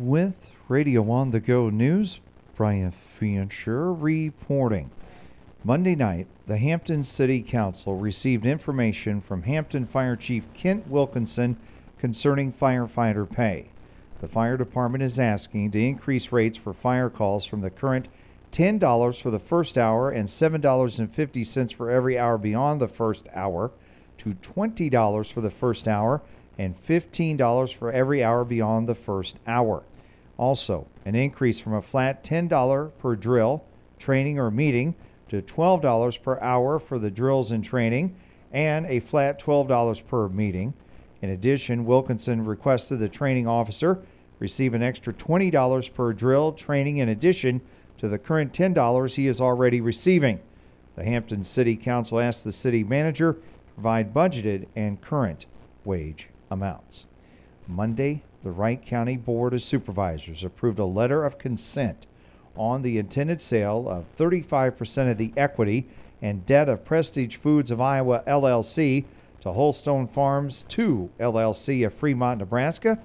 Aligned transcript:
With 0.00 0.52
Radio 0.66 1.10
on 1.10 1.30
the 1.30 1.40
Go 1.40 1.68
News, 1.68 2.20
Brian 2.56 2.90
Fancher 2.90 3.92
reporting. 3.92 4.90
Monday 5.62 5.94
night, 5.94 6.26
the 6.46 6.56
Hampton 6.56 7.04
City 7.04 7.42
Council 7.42 7.98
received 7.98 8.46
information 8.46 9.20
from 9.20 9.42
Hampton 9.42 9.84
Fire 9.84 10.16
Chief 10.16 10.50
Kent 10.54 10.88
Wilkinson 10.88 11.58
concerning 11.98 12.50
firefighter 12.50 13.30
pay. 13.30 13.66
The 14.22 14.28
fire 14.28 14.56
department 14.56 15.04
is 15.04 15.18
asking 15.18 15.72
to 15.72 15.84
increase 15.84 16.32
rates 16.32 16.56
for 16.56 16.72
fire 16.72 17.10
calls 17.10 17.44
from 17.44 17.60
the 17.60 17.68
current 17.68 18.08
$10 18.52 19.20
for 19.20 19.30
the 19.30 19.38
first 19.38 19.76
hour 19.76 20.10
and 20.10 20.30
$7.50 20.30 21.74
for 21.74 21.90
every 21.90 22.18
hour 22.18 22.38
beyond 22.38 22.80
the 22.80 22.88
first 22.88 23.28
hour 23.34 23.70
to 24.16 24.30
$20 24.30 25.30
for 25.30 25.42
the 25.42 25.50
first 25.50 25.86
hour 25.86 26.22
and 26.60 26.76
$15 26.76 27.72
for 27.72 27.90
every 27.90 28.22
hour 28.22 28.44
beyond 28.44 28.86
the 28.86 28.94
first 28.94 29.38
hour. 29.46 29.82
Also, 30.36 30.86
an 31.06 31.14
increase 31.14 31.58
from 31.58 31.72
a 31.72 31.80
flat 31.80 32.22
$10 32.22 32.90
per 32.98 33.16
drill, 33.16 33.64
training, 33.98 34.38
or 34.38 34.50
meeting 34.50 34.94
to 35.28 35.40
$12 35.40 36.22
per 36.22 36.38
hour 36.40 36.78
for 36.78 36.98
the 36.98 37.10
drills 37.10 37.50
and 37.50 37.64
training, 37.64 38.14
and 38.52 38.84
a 38.86 39.00
flat 39.00 39.40
$12 39.40 40.06
per 40.06 40.28
meeting. 40.28 40.74
In 41.22 41.30
addition, 41.30 41.86
Wilkinson 41.86 42.44
requested 42.44 42.98
the 42.98 43.08
training 43.08 43.46
officer 43.46 44.02
receive 44.38 44.74
an 44.74 44.82
extra 44.82 45.14
$20 45.14 45.94
per 45.94 46.12
drill 46.12 46.52
training 46.52 46.98
in 46.98 47.08
addition 47.08 47.62
to 47.96 48.08
the 48.08 48.18
current 48.18 48.52
$10 48.52 49.14
he 49.16 49.28
is 49.28 49.40
already 49.40 49.80
receiving. 49.80 50.40
The 50.96 51.04
Hampton 51.04 51.42
City 51.44 51.76
Council 51.76 52.20
asked 52.20 52.44
the 52.44 52.52
city 52.52 52.84
manager 52.84 53.34
to 53.34 53.72
provide 53.74 54.12
budgeted 54.12 54.66
and 54.76 55.00
current 55.00 55.46
wage 55.84 56.29
amounts. 56.50 57.06
Monday, 57.68 58.22
the 58.42 58.50
Wright 58.50 58.84
County 58.84 59.16
Board 59.16 59.54
of 59.54 59.62
Supervisors 59.62 60.42
approved 60.42 60.78
a 60.78 60.84
letter 60.84 61.24
of 61.24 61.38
consent 61.38 62.06
on 62.56 62.82
the 62.82 62.98
intended 62.98 63.40
sale 63.40 63.88
of 63.88 64.04
35% 64.16 65.10
of 65.10 65.18
the 65.18 65.32
equity 65.36 65.86
and 66.20 66.44
debt 66.46 66.68
of 66.68 66.84
Prestige 66.84 67.36
Foods 67.36 67.70
of 67.70 67.80
Iowa 67.80 68.22
LLC 68.26 69.04
to 69.40 69.52
Wholestone 69.52 70.06
Farms 70.06 70.64
2 70.68 71.10
LLC 71.18 71.86
of 71.86 71.94
Fremont, 71.94 72.40
Nebraska. 72.40 72.98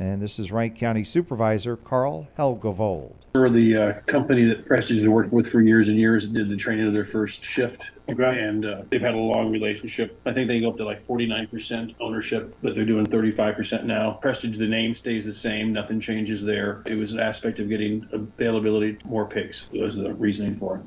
And 0.00 0.22
this 0.22 0.38
is 0.38 0.52
Wright 0.52 0.72
County 0.72 1.02
Supervisor 1.02 1.76
Carl 1.76 2.28
Helgevold. 2.38 3.14
For 3.32 3.50
the 3.50 3.76
uh, 3.76 3.92
company 4.06 4.44
that 4.44 4.64
Prestige 4.64 5.00
has 5.00 5.08
worked 5.08 5.32
with 5.32 5.50
for 5.50 5.60
years 5.60 5.88
and 5.88 5.98
years, 5.98 6.28
did 6.28 6.48
the 6.48 6.56
training 6.56 6.86
of 6.86 6.92
their 6.92 7.04
first 7.04 7.44
shift. 7.44 7.90
Okay. 8.08 8.38
And 8.44 8.64
uh, 8.64 8.82
they've 8.90 9.00
had 9.00 9.14
a 9.14 9.18
long 9.18 9.50
relationship. 9.50 10.20
I 10.24 10.32
think 10.32 10.46
they 10.46 10.60
go 10.60 10.70
up 10.70 10.76
to 10.76 10.84
like 10.84 11.04
49% 11.08 11.96
ownership, 11.98 12.56
but 12.62 12.76
they're 12.76 12.84
doing 12.84 13.06
35% 13.06 13.84
now. 13.84 14.12
Prestige, 14.12 14.56
the 14.56 14.68
name 14.68 14.94
stays 14.94 15.26
the 15.26 15.34
same, 15.34 15.72
nothing 15.72 15.98
changes 15.98 16.44
there. 16.44 16.84
It 16.86 16.94
was 16.94 17.10
an 17.10 17.18
aspect 17.18 17.58
of 17.58 17.68
getting 17.68 18.08
availability 18.12 18.94
to 18.94 19.06
more 19.06 19.26
pigs, 19.26 19.66
was 19.72 19.96
the 19.96 20.14
reasoning 20.14 20.56
for 20.56 20.76
it. 20.76 20.82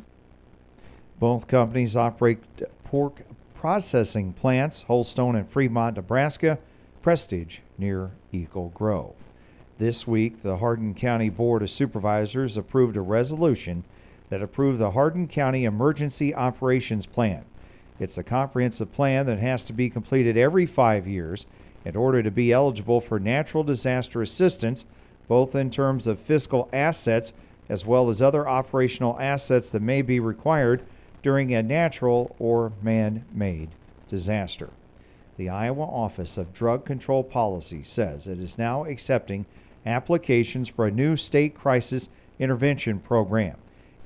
Both 1.20 1.48
companies 1.48 1.98
operate 1.98 2.40
pork 2.86 3.23
processing 3.56 4.31
plants, 4.31 4.84
Wholestone 4.84 5.36
and 5.36 5.48
Fremont, 5.48 5.98
Nebraska, 5.98 6.59
Prestige 7.02 7.59
near 7.80 8.11
Eagle 8.31 8.69
Grove. 8.75 9.16
This 9.80 10.05
week, 10.05 10.44
the 10.44 10.57
Hardin 10.57 10.94
County 10.94 11.30
Board 11.30 11.63
of 11.63 11.71
Supervisors 11.71 12.57
approved 12.57 12.95
a 12.95 13.02
resolution 13.02 13.83
that 14.30 14.44
approved 14.44 14.77
the 14.77 14.91
Hardin 14.91 15.27
County 15.27 15.66
Emergency 15.66 16.35
Operations 16.35 17.07
Plan. 17.07 17.44
It's 17.99 18.19
a 18.19 18.23
comprehensive 18.23 18.91
plan 18.94 19.25
that 19.25 19.39
has 19.39 19.63
to 19.66 19.73
be 19.73 19.89
completed 19.89 20.38
every 20.38 20.67
five 20.67 21.07
years 21.07 21.47
in 21.85 21.95
order 21.95 22.22
to 22.22 22.29
be 22.29 22.52
eligible 22.52 23.02
for 23.02 23.19
natural 23.19 23.63
disaster 23.63 24.22
assistance, 24.22 24.85
both 25.27 25.55
in 25.55 25.72
terms 25.72 26.05
of 26.05 26.19
fiscal 26.19 26.69
assets 26.72 27.33
as 27.67 27.85
well 27.85 28.09
as 28.09 28.22
other 28.22 28.47
operational 28.47 29.19
assets 29.19 29.72
that 29.72 29.81
may 29.81 30.03
be 30.03 30.19
required 30.19 30.83
during 31.23 31.53
a 31.53 31.63
natural 31.63 32.35
or 32.38 32.73
man 32.83 33.25
made 33.33 33.69
disaster. 34.07 34.69
The 35.41 35.50
Iowa 35.50 35.85
Office 35.85 36.38
of 36.38 36.53
Drug 36.53 36.85
Control 36.85 37.24
Policy 37.24 37.81
says 37.81 38.28
it 38.28 38.40
is 38.40 38.59
now 38.59 38.85
accepting 38.85 39.47
applications 39.88 40.69
for 40.69 40.85
a 40.85 40.91
new 40.91 41.18
state 41.18 41.56
crisis 41.56 42.12
intervention 42.38 43.00
program. 43.00 43.57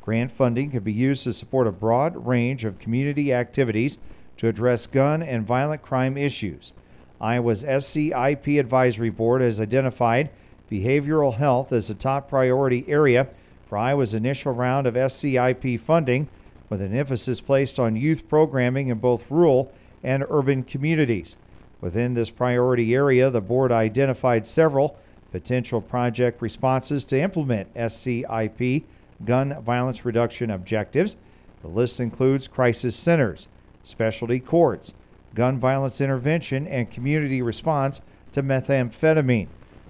Grant 0.02 0.32
funding 0.32 0.72
could 0.72 0.86
be 0.86 0.94
used 0.94 1.26
to 1.26 1.34
support 1.34 1.68
a 1.68 1.74
broad 1.74 2.26
range 2.26 2.64
of 2.64 2.80
community 2.80 3.34
activities 3.34 3.98
to 4.38 4.48
address 4.48 4.88
gun 4.88 5.22
and 5.22 5.46
violent 5.46 5.82
crime 5.82 6.16
issues. 6.16 6.72
Iowa's 7.20 7.66
SCIP 7.66 8.58
Advisory 8.58 9.10
Board 9.10 9.42
has 9.42 9.60
identified 9.60 10.30
behavioral 10.72 11.36
health 11.36 11.74
as 11.74 11.90
a 11.90 11.96
top 11.96 12.30
priority 12.30 12.86
area 12.88 13.28
for 13.68 13.78
Iowa's 13.78 14.14
initial 14.14 14.54
round 14.54 14.88
of 14.88 14.94
SCIP 14.94 15.82
funding, 15.82 16.30
with 16.70 16.82
an 16.82 16.96
emphasis 16.96 17.42
placed 17.42 17.78
on 17.78 17.98
youth 17.98 18.30
programming 18.30 18.88
in 18.88 19.00
both 19.00 19.30
rural 19.30 19.74
and 20.06 20.24
urban 20.30 20.64
communities. 20.64 21.36
Within 21.82 22.14
this 22.14 22.30
priority 22.30 22.96
area, 22.96 23.30
the 23.30 23.42
board 23.42 23.72
identified 23.72 24.48
several 24.48 24.98
potential 25.32 25.82
project 25.82 26.42
responses 26.42 27.04
to 27.06 27.20
implement 27.20 27.74
SCIP 27.74 28.84
gun 29.26 29.62
violence 29.64 30.06
reduction 30.06 30.52
objectives. 30.52 31.18
The 31.62 31.68
list 31.68 32.00
includes 32.00 32.48
crisis 32.48 32.96
centers, 32.96 33.48
specialty 33.84 34.40
courts, 34.40 34.94
gun 35.34 35.60
violence 35.60 36.00
intervention, 36.00 36.68
and 36.68 36.90
community 36.90 37.42
response 37.42 38.02
to 38.32 38.44
methamphetamine. 38.44 39.48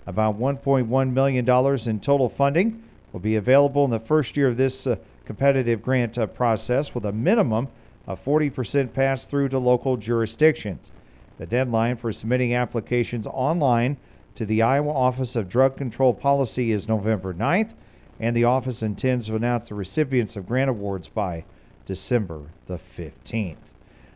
About 0.07 0.39
$1.1 0.39 1.13
million 1.13 1.89
in 1.89 1.99
total 1.99 2.29
funding 2.29 2.83
will 3.11 3.19
be 3.19 3.35
available 3.35 3.85
in 3.85 3.91
the 3.91 3.99
first 3.99 4.37
year 4.37 4.47
of 4.47 4.57
this 4.57 4.87
uh, 4.87 4.95
competitive 5.25 5.81
grant 5.81 6.17
uh, 6.17 6.27
process, 6.27 6.93
with 6.93 7.05
a 7.05 7.11
minimum 7.11 7.67
of 8.07 8.23
40% 8.23 8.93
pass 8.93 9.25
through 9.25 9.49
to 9.49 9.59
local 9.59 9.97
jurisdictions. 9.97 10.91
The 11.37 11.45
deadline 11.45 11.97
for 11.97 12.11
submitting 12.11 12.53
applications 12.53 13.27
online 13.27 13.97
to 14.35 14.45
the 14.45 14.61
Iowa 14.61 14.91
Office 14.91 15.35
of 15.35 15.49
Drug 15.49 15.77
Control 15.77 16.13
Policy 16.13 16.71
is 16.71 16.87
November 16.87 17.33
9th, 17.33 17.73
and 18.19 18.35
the 18.35 18.43
office 18.43 18.83
intends 18.83 19.27
to 19.27 19.35
announce 19.35 19.69
the 19.69 19.75
recipients 19.75 20.35
of 20.35 20.47
grant 20.47 20.69
awards 20.69 21.07
by 21.07 21.45
December 21.85 22.43
the 22.67 22.77
15th. 22.77 23.57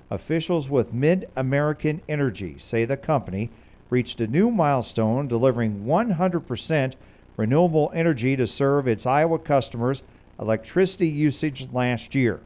Officials 0.10 0.70
with 0.70 0.94
Mid 0.94 1.30
American 1.36 2.02
Energy 2.10 2.56
say 2.58 2.86
the 2.86 2.98
company 2.98 3.50
reached 3.90 4.22
a 4.22 4.28
new 4.28 4.50
milestone 4.50 5.28
delivering 5.28 5.86
100% 5.86 6.94
renewable 7.38 7.92
energy 7.94 8.36
to 8.36 8.48
serve 8.48 8.88
its 8.88 9.06
Iowa 9.06 9.40
customers' 9.40 10.04
electricity 10.40 11.08
usage 11.08 11.70
last 11.72 12.16
year. 12.16 12.42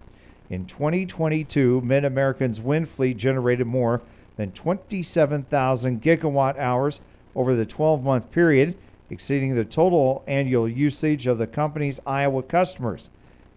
In 0.53 0.67
2022, 0.67 1.81
Mid 1.81 2.05
American's 2.05 2.61
wind 2.61 2.87
fleet 2.87 3.17
generated 3.17 3.65
more 3.65 4.03
than 4.35 4.51
27,000 4.51 5.99
gigawatt 5.99 6.59
hours 6.59 7.01
over 7.35 7.55
the 7.55 7.65
12 7.65 8.03
month 8.03 8.29
period, 8.29 8.77
exceeding 9.09 9.55
the 9.55 9.65
total 9.65 10.23
annual 10.27 10.69
usage 10.69 11.25
of 11.25 11.39
the 11.39 11.47
company's 11.47 11.99
Iowa 12.05 12.43
customers. 12.43 13.09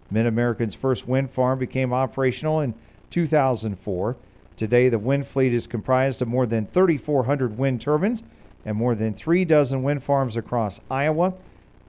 Mid 0.09 0.25
American's 0.25 0.73
first 0.73 1.07
wind 1.07 1.29
farm 1.29 1.59
became 1.59 1.93
operational 1.93 2.61
in 2.61 2.73
2004. 3.11 4.15
Today, 4.55 4.89
the 4.89 4.97
wind 4.97 5.27
fleet 5.27 5.53
is 5.53 5.67
comprised 5.67 6.23
of 6.23 6.27
more 6.27 6.47
than 6.47 6.65
3,400 6.65 7.59
wind 7.59 7.79
turbines 7.79 8.23
and 8.65 8.75
more 8.75 8.95
than 8.95 9.13
three 9.13 9.45
dozen 9.45 9.83
wind 9.83 10.01
farms 10.01 10.35
across 10.35 10.81
Iowa. 10.89 11.35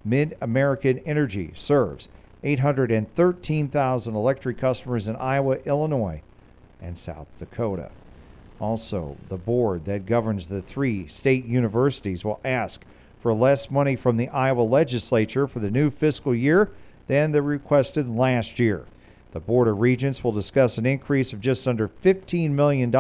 Mid 0.05 0.37
American 0.43 0.99
Energy 1.07 1.53
serves 1.55 2.11
813,000 2.43 4.15
electric 4.15 4.59
customers 4.59 5.09
in 5.09 5.17
Iowa, 5.17 5.57
Illinois, 5.65 6.23
and 6.81 6.97
South 6.97 7.27
Dakota. 7.39 7.91
Also, 8.61 9.17
the 9.29 9.37
board 9.37 9.85
that 9.85 10.07
governs 10.07 10.47
the 10.47 10.63
three 10.63 11.07
state 11.07 11.45
universities 11.45 12.25
will 12.25 12.41
ask 12.45 12.85
for 13.21 13.33
less 13.33 13.71
money 13.71 13.97
from 13.97 14.17
the 14.17 14.29
Iowa 14.29 14.63
legislature 14.63 15.47
for 15.47 15.59
the 15.59 15.71
new 15.71 15.91
fiscal 15.91 16.35
year 16.35 16.71
than 17.07 17.33
the 17.33 17.43
requested 17.43 18.09
last 18.09 18.59
year. 18.59 18.85
The 19.33 19.41
Board 19.41 19.69
of 19.69 19.81
Regents 19.81 20.25
will 20.25 20.33
discuss 20.33 20.79
an 20.79 20.87
increase 20.87 21.33
of 21.33 21.41
just 21.41 21.69
under 21.69 21.89
$15 21.89 22.51
million 22.51 22.95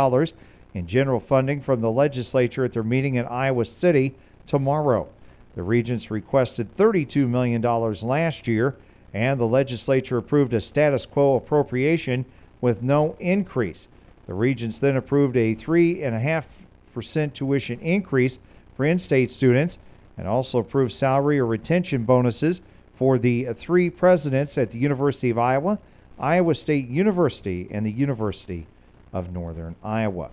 in 0.75 0.87
general 0.87 1.21
funding 1.21 1.61
from 1.61 1.81
the 1.81 1.91
legislature 1.91 2.65
at 2.65 2.73
their 2.73 2.83
meeting 2.83 3.15
in 3.15 3.25
Iowa 3.27 3.65
City 3.65 4.15
tomorrow. 4.47 5.09
The 5.55 5.63
Regents 5.63 6.11
requested 6.11 6.77
$32 6.77 7.29
million 7.29 7.63
last 7.63 8.47
year, 8.47 8.77
and 9.15 9.41
the 9.41 9.47
legislature 9.47 10.19
approved 10.19 10.55
a 10.55 10.61
status 10.61 11.07
quo 11.07 11.37
appropriation 11.37 12.25
with 12.61 12.83
no 12.83 13.17
increase. 13.21 13.89
The 14.27 14.35
Regents 14.35 14.79
then 14.79 14.97
approved 14.97 15.37
a 15.37 15.55
3.5% 15.55 17.33
tuition 17.33 17.81
increase 17.81 18.39
for 18.77 18.85
in 18.85 18.99
state 18.99 19.31
students 19.31 19.79
and 20.17 20.29
also 20.29 20.59
approved 20.59 20.93
salary 20.93 21.39
or 21.39 21.47
retention 21.47 22.05
bonuses 22.05 22.61
for 22.95 23.19
the 23.19 23.45
three 23.55 23.89
presidents 23.89 24.59
at 24.59 24.73
the 24.73 24.79
University 24.79 25.31
of 25.31 25.39
Iowa, 25.39 25.79
Iowa 26.19 26.55
State 26.55 26.89
University, 26.89 27.69
and 27.71 27.87
the 27.87 27.93
University 27.93 28.67
of 29.13 29.33
Northern 29.33 29.77
Iowa. 29.85 30.31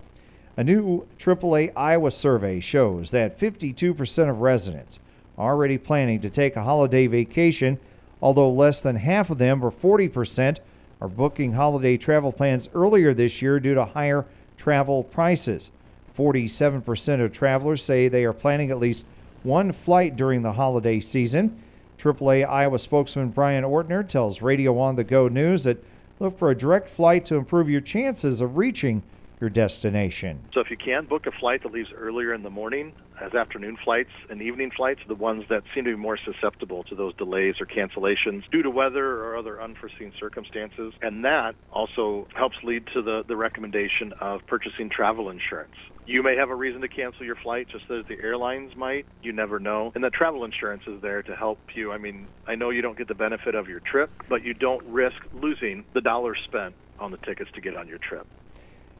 A 0.56 0.64
new 0.64 1.06
AAA 1.18 1.72
Iowa 1.76 2.10
survey 2.10 2.60
shows 2.60 3.10
that 3.12 3.38
52% 3.38 4.30
of 4.30 4.40
residents 4.40 5.00
are 5.38 5.52
already 5.52 5.78
planning 5.78 6.20
to 6.20 6.30
take 6.30 6.56
a 6.56 6.62
holiday 6.62 7.06
vacation, 7.06 7.78
although 8.20 8.50
less 8.50 8.80
than 8.80 8.96
half 8.96 9.30
of 9.30 9.38
them, 9.38 9.64
or 9.64 9.70
40%, 9.70 10.58
are 11.00 11.08
booking 11.08 11.52
holiday 11.52 11.96
travel 11.96 12.32
plans 12.32 12.68
earlier 12.74 13.12
this 13.12 13.42
year 13.42 13.60
due 13.60 13.74
to 13.74 13.84
higher 13.84 14.24
travel 14.56 15.04
prices. 15.04 15.70
47% 16.16 17.22
of 17.22 17.32
travelers 17.32 17.82
say 17.82 18.08
they 18.08 18.24
are 18.24 18.32
planning 18.32 18.70
at 18.70 18.78
least 18.78 19.04
one 19.42 19.72
flight 19.72 20.16
during 20.16 20.42
the 20.42 20.52
holiday 20.52 20.98
season. 20.98 21.60
AAA 21.98 22.48
Iowa 22.48 22.78
spokesman 22.78 23.28
Brian 23.28 23.64
Ortner 23.64 24.06
tells 24.06 24.42
Radio 24.42 24.78
On 24.78 24.96
the 24.96 25.04
Go 25.04 25.28
News 25.28 25.64
that 25.64 25.82
look 26.18 26.38
for 26.38 26.50
a 26.50 26.56
direct 26.56 26.88
flight 26.88 27.24
to 27.26 27.36
improve 27.36 27.68
your 27.68 27.80
chances 27.80 28.40
of 28.40 28.56
reaching 28.56 29.02
your 29.40 29.50
destination. 29.50 30.42
So 30.54 30.60
if 30.60 30.70
you 30.70 30.76
can 30.76 31.04
book 31.06 31.26
a 31.26 31.30
flight 31.30 31.62
that 31.62 31.72
leaves 31.72 31.90
earlier 31.94 32.32
in 32.32 32.42
the 32.42 32.50
morning, 32.50 32.92
as 33.20 33.34
afternoon 33.34 33.76
flights 33.82 34.10
and 34.30 34.40
evening 34.42 34.70
flights, 34.74 35.00
are 35.02 35.08
the 35.08 35.14
ones 35.14 35.44
that 35.48 35.62
seem 35.74 35.84
to 35.84 35.90
be 35.90 35.96
more 35.96 36.18
susceptible 36.18 36.84
to 36.84 36.94
those 36.94 37.14
delays 37.16 37.54
or 37.60 37.66
cancellations 37.66 38.42
due 38.50 38.62
to 38.62 38.70
weather 38.70 39.22
or 39.22 39.36
other 39.36 39.60
unforeseen 39.60 40.12
circumstances. 40.18 40.92
And 41.02 41.24
that 41.24 41.54
also 41.70 42.28
helps 42.34 42.56
lead 42.62 42.86
to 42.94 43.02
the, 43.02 43.24
the 43.26 43.36
recommendation 43.36 44.12
of 44.20 44.40
purchasing 44.46 44.90
travel 44.90 45.30
insurance. 45.30 45.74
You 46.06 46.22
may 46.22 46.36
have 46.36 46.50
a 46.50 46.54
reason 46.54 46.80
to 46.82 46.88
cancel 46.88 47.24
your 47.24 47.36
flight 47.36 47.68
just 47.68 47.90
as 47.90 48.06
the 48.06 48.16
airlines 48.22 48.76
might. 48.76 49.06
You 49.22 49.32
never 49.32 49.58
know. 49.58 49.92
And 49.94 50.04
the 50.04 50.10
travel 50.10 50.44
insurance 50.44 50.84
is 50.86 51.02
there 51.02 51.22
to 51.22 51.34
help 51.34 51.58
you. 51.74 51.90
I 51.90 51.98
mean, 51.98 52.28
I 52.46 52.54
know 52.54 52.70
you 52.70 52.80
don't 52.80 52.96
get 52.96 53.08
the 53.08 53.14
benefit 53.14 53.54
of 53.54 53.68
your 53.68 53.80
trip, 53.80 54.10
but 54.28 54.44
you 54.44 54.54
don't 54.54 54.84
risk 54.86 55.16
losing 55.34 55.84
the 55.94 56.00
dollars 56.00 56.38
spent 56.44 56.74
on 57.00 57.10
the 57.10 57.18
tickets 57.18 57.50
to 57.54 57.60
get 57.60 57.76
on 57.76 57.88
your 57.88 57.98
trip. 57.98 58.26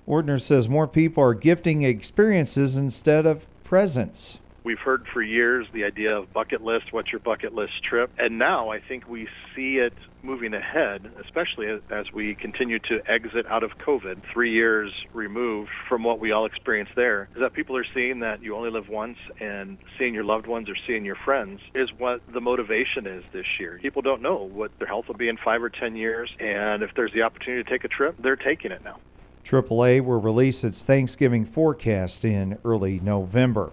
Ortner 0.07 0.41
says 0.41 0.69
more 0.69 0.87
people 0.87 1.23
are 1.23 1.35
gifting 1.35 1.83
experiences 1.83 2.77
instead 2.77 3.27
of 3.27 3.47
presents. 3.65 4.39
We've 4.63 4.79
heard 4.79 5.07
for 5.13 5.23
years 5.23 5.67
the 5.73 5.85
idea 5.85 6.17
of 6.17 6.33
bucket 6.33 6.63
list, 6.63 6.93
what's 6.93 7.13
your 7.13 7.21
bucket 7.21 7.55
list 7.55 7.85
trip? 7.85 8.11
And 8.19 8.39
now 8.39 8.71
I 8.71 8.81
think 8.81 9.09
we 9.09 9.29
see 9.55 9.77
it 9.77 9.93
moving 10.23 10.55
ahead, 10.55 11.09
especially 11.25 11.69
as 11.91 12.13
we 12.13 12.35
continue 12.35 12.81
to 12.81 13.01
exit 13.09 13.47
out 13.47 13.63
of 13.63 13.79
COVID, 13.79 14.23
three 14.33 14.53
years 14.53 14.93
removed 15.13 15.71
from 15.89 16.03
what 16.03 16.19
we 16.19 16.33
all 16.33 16.47
experienced 16.47 16.95
there, 16.97 17.29
is 17.35 17.41
that 17.41 17.53
people 17.53 17.77
are 17.77 17.87
seeing 17.95 18.21
that 18.21 18.43
you 18.43 18.57
only 18.57 18.71
live 18.71 18.89
once 18.89 19.19
and 19.41 19.79
seeing 19.99 20.15
your 20.15 20.25
loved 20.25 20.49
ones 20.49 20.69
or 20.69 20.77
seeing 20.87 21.05
your 21.05 21.17
friends 21.25 21.61
is 21.77 21.91
what 21.97 22.21
the 22.33 22.41
motivation 22.41 23.07
is 23.07 23.23
this 23.33 23.47
year. 23.61 23.79
People 23.81 24.03
don't 24.03 24.21
know 24.21 24.43
what 24.43 24.77
their 24.79 24.89
health 24.89 25.07
will 25.07 25.15
be 25.15 25.29
in 25.29 25.37
five 25.37 25.63
or 25.63 25.71
ten 25.71 25.95
years, 25.95 26.29
and 26.41 26.83
if 26.83 26.91
there's 26.97 27.13
the 27.13 27.23
opportunity 27.23 27.63
to 27.63 27.71
take 27.71 27.85
a 27.85 27.89
trip, 27.89 28.17
they're 28.19 28.35
taking 28.35 28.73
it 28.73 28.83
now. 28.83 28.99
AAA 29.47 30.01
will 30.01 30.21
release 30.21 30.65
its 30.65 30.83
Thanksgiving 30.83 31.45
forecast 31.45 32.25
in 32.25 32.59
early 32.65 32.99
November. 32.99 33.71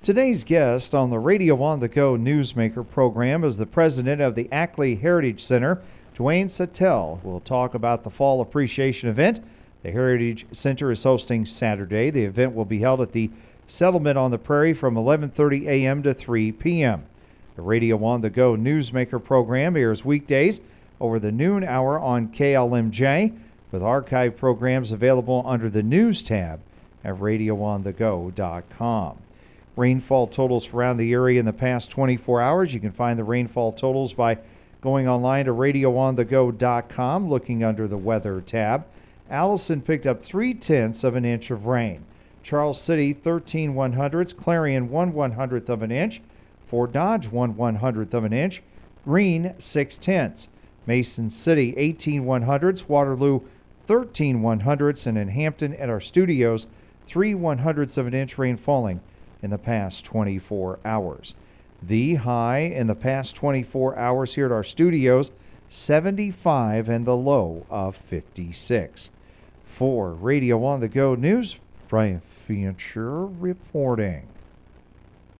Today's 0.00 0.44
guest 0.44 0.94
on 0.94 1.10
the 1.10 1.18
Radio 1.18 1.60
on 1.60 1.80
the 1.80 1.88
Go 1.88 2.16
Newsmaker 2.16 2.88
program 2.88 3.42
is 3.42 3.56
the 3.56 3.66
president 3.66 4.22
of 4.22 4.36
the 4.36 4.48
Ackley 4.52 4.94
Heritage 4.94 5.42
Center, 5.42 5.82
Dwayne 6.16 6.46
Sattel. 6.46 7.18
We'll 7.24 7.40
talk 7.40 7.74
about 7.74 8.04
the 8.04 8.10
Fall 8.10 8.40
Appreciation 8.40 9.08
event. 9.08 9.40
The 9.82 9.90
Heritage 9.90 10.46
Center 10.52 10.92
is 10.92 11.02
hosting 11.02 11.44
Saturday. 11.44 12.10
The 12.10 12.24
event 12.24 12.54
will 12.54 12.64
be 12.64 12.78
held 12.78 13.00
at 13.00 13.10
the 13.10 13.28
Settlement 13.66 14.16
on 14.16 14.30
the 14.30 14.38
Prairie 14.38 14.72
from 14.72 14.94
11:30 14.94 15.66
a.m. 15.66 16.00
to 16.04 16.14
3 16.14 16.52
p.m. 16.52 17.06
The 17.56 17.62
Radio 17.62 18.02
on 18.04 18.20
the 18.20 18.30
Go 18.30 18.54
Newsmaker 18.54 19.22
program 19.22 19.76
airs 19.76 20.04
weekdays 20.04 20.60
over 21.00 21.18
the 21.18 21.32
noon 21.32 21.64
hour 21.64 21.98
on 21.98 22.28
KLMJ 22.28 23.36
with 23.70 23.82
archive 23.82 24.36
programs 24.36 24.92
available 24.92 25.42
under 25.46 25.68
the 25.68 25.82
News 25.82 26.22
tab 26.22 26.60
at 27.04 27.16
radioonthego.com. 27.16 29.18
Rainfall 29.76 30.26
totals 30.26 30.74
around 30.74 30.96
the 30.96 31.12
area 31.12 31.38
in 31.38 31.46
the 31.46 31.52
past 31.52 31.90
24 31.90 32.40
hours. 32.40 32.74
You 32.74 32.80
can 32.80 32.90
find 32.90 33.18
the 33.18 33.24
rainfall 33.24 33.72
totals 33.72 34.12
by 34.12 34.38
going 34.80 35.06
online 35.06 35.44
to 35.44 35.52
radioonthego.com, 35.52 37.30
looking 37.30 37.62
under 37.62 37.86
the 37.86 37.98
Weather 37.98 38.40
tab. 38.40 38.86
Allison 39.30 39.80
picked 39.80 40.06
up 40.06 40.24
three 40.24 40.54
tenths 40.54 41.04
of 41.04 41.14
an 41.14 41.24
inch 41.24 41.50
of 41.50 41.66
rain. 41.66 42.04
Charles 42.42 42.80
City, 42.80 43.12
13 43.12 43.74
one 43.74 43.92
hundredths. 43.92 44.32
Clarion, 44.32 44.90
1 44.90 45.12
one 45.12 45.32
hundredth 45.32 45.68
of 45.68 45.82
an 45.82 45.90
inch. 45.90 46.20
Fort 46.66 46.92
Dodge, 46.92 47.28
1 47.28 47.56
one 47.56 47.76
hundredth 47.76 48.14
of 48.14 48.24
an 48.24 48.32
inch. 48.32 48.62
Greene, 49.04 49.54
6 49.58 49.98
tenths. 49.98 50.48
Mason 50.86 51.28
City, 51.28 51.74
18 51.76 52.24
one 52.24 52.42
hundredths. 52.42 52.88
Waterloo, 52.88 53.40
13 53.88 54.42
one 54.42 54.60
hundredths. 54.60 55.06
And 55.06 55.16
in 55.16 55.28
Hampton 55.28 55.74
at 55.74 55.88
our 55.88 55.98
studios, 56.00 56.66
3 57.06 57.34
one 57.34 57.58
hundredths 57.58 57.96
of 57.96 58.06
an 58.06 58.12
inch 58.12 58.36
rain 58.36 58.58
falling 58.58 59.00
in 59.42 59.48
the 59.50 59.58
past 59.58 60.04
24 60.04 60.78
hours. 60.84 61.34
The 61.82 62.16
high 62.16 62.58
in 62.58 62.86
the 62.86 62.94
past 62.94 63.34
24 63.34 63.96
hours 63.96 64.34
here 64.34 64.46
at 64.46 64.52
our 64.52 64.62
studios, 64.62 65.30
75 65.68 66.88
and 66.88 67.06
the 67.06 67.16
low 67.16 67.66
of 67.70 67.96
56. 67.96 69.10
For 69.64 70.12
Radio 70.12 70.64
on 70.64 70.80
the 70.80 70.88
Go 70.88 71.14
News, 71.14 71.56
Brian 71.88 72.20
Fancher 72.20 73.24
reporting. 73.24 74.26